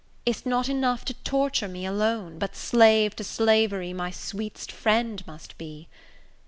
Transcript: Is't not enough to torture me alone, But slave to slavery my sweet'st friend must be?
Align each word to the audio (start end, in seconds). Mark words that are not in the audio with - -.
Is't 0.25 0.47
not 0.47 0.67
enough 0.67 1.05
to 1.05 1.13
torture 1.13 1.67
me 1.67 1.85
alone, 1.85 2.39
But 2.39 2.55
slave 2.55 3.15
to 3.17 3.23
slavery 3.23 3.93
my 3.93 4.09
sweet'st 4.09 4.71
friend 4.71 5.23
must 5.27 5.59
be? 5.59 5.89